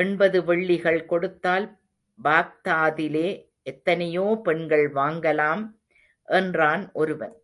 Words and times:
எண்பது 0.00 0.38
வெள்ளிகள் 0.44 1.06
கொடுத்தால் 1.06 1.66
பாக்தாதிலே 2.18 3.28
எத்தனையோ 3.62 4.26
பெண்கள் 4.42 4.86
வாங்கலாம்! 4.92 5.64
என்றான் 6.28 6.84
ஒருவன். 6.94 7.36